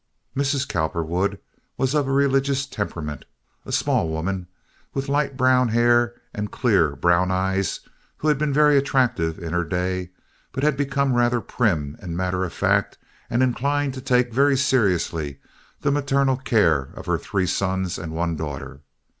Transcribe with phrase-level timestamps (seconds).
[0.35, 0.67] Mrs.
[0.67, 1.37] Cowperwood
[1.77, 4.47] was of a religious temperament—a small woman,
[4.95, 7.81] with light brown hair and clear, brown eyes,
[8.17, 10.09] who had been very attractive in her day,
[10.53, 12.97] but had become rather prim and matter of fact
[13.29, 15.39] and inclined to take very seriously
[15.81, 18.79] the maternal care of her three sons and one daughter.